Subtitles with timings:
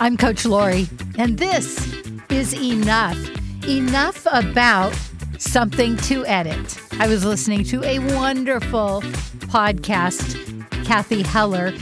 [0.00, 1.94] I'm Coach Lori, and this
[2.30, 3.18] is enough.
[3.68, 4.92] Enough about
[5.38, 6.78] something to edit.
[7.00, 9.02] I was listening to a wonderful
[9.52, 10.36] podcast,
[10.84, 11.72] Cathy Heller.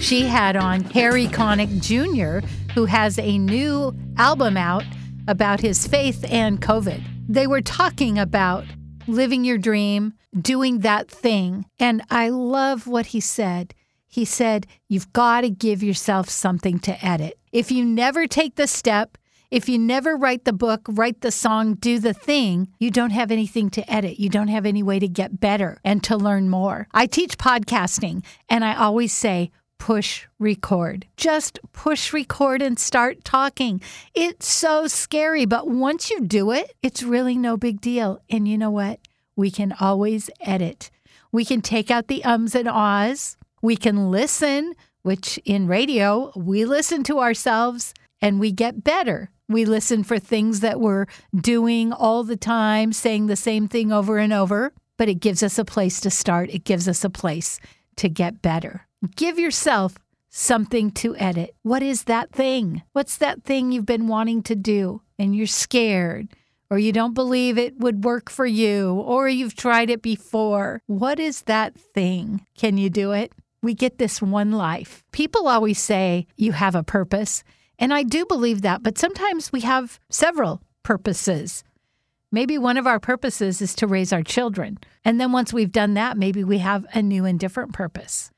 [0.00, 4.84] She had on Harry Connick Jr., who has a new album out
[5.26, 7.02] about his faith and COVID.
[7.28, 8.64] They were talking about
[9.06, 11.66] living your dream, doing that thing.
[11.78, 13.74] And I love what he said.
[14.08, 17.38] He said, You've got to give yourself something to edit.
[17.52, 19.16] If you never take the step,
[19.50, 23.30] if you never write the book, write the song, do the thing, you don't have
[23.30, 24.20] anything to edit.
[24.20, 26.86] You don't have any way to get better and to learn more.
[26.92, 31.06] I teach podcasting, and I always say, push record.
[31.16, 33.80] Just push record and start talking.
[34.14, 38.20] It's so scary, but once you do it, it's really no big deal.
[38.28, 39.00] And you know what?
[39.34, 40.90] We can always edit.
[41.32, 43.37] We can take out the ums and ahs.
[43.62, 49.30] We can listen, which in radio, we listen to ourselves and we get better.
[49.48, 54.18] We listen for things that we're doing all the time, saying the same thing over
[54.18, 56.50] and over, but it gives us a place to start.
[56.50, 57.58] It gives us a place
[57.96, 58.86] to get better.
[59.16, 59.94] Give yourself
[60.28, 61.54] something to edit.
[61.62, 62.82] What is that thing?
[62.92, 66.28] What's that thing you've been wanting to do and you're scared?
[66.70, 70.82] Or you don't believe it would work for you, or you've tried it before.
[70.86, 72.44] What is that thing?
[72.58, 73.32] Can you do it?
[73.62, 75.02] We get this one life.
[75.12, 77.42] People always say you have a purpose,
[77.78, 81.64] and I do believe that, but sometimes we have several purposes.
[82.30, 84.78] Maybe one of our purposes is to raise our children.
[85.04, 88.30] And then once we've done that, maybe we have a new and different purpose.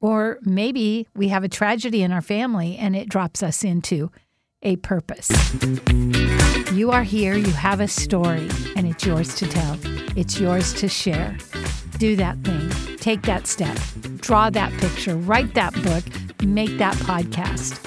[0.00, 4.10] Or maybe we have a tragedy in our family and it drops us into
[4.62, 5.30] a purpose.
[6.72, 9.78] You are here, you have a story, and it's yours to tell.
[10.16, 11.36] It's yours to share.
[11.98, 12.70] Do that thing,
[13.04, 13.76] take that step,
[14.20, 16.02] draw that picture, write that book,
[16.42, 17.78] make that podcast.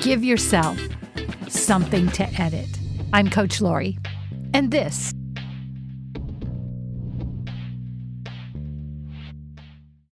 [0.00, 0.80] Give yourself
[1.48, 2.70] something to edit.
[3.12, 3.98] I'm Coach Lori,
[4.54, 5.12] and this